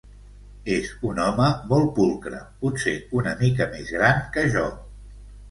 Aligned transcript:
És 0.75 0.87
un 1.09 1.19
home 1.25 1.49
molt 1.73 1.91
pulcre, 1.99 2.39
potser 2.65 2.95
una 3.21 3.35
mica 3.43 3.69
més 3.75 3.93
gran 3.99 4.27
que 4.39 4.49
jo. 4.59 4.67